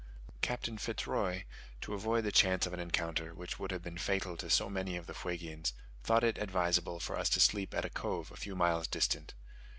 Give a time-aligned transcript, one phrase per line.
[0.41, 1.45] Captain Fitz Roy,
[1.79, 4.97] to avoid the chance of an encounter, which would have been fatal to so many
[4.97, 8.55] of the Fuegians, thought it advisable for us to sleep at a cove a few
[8.55, 9.35] miles distant.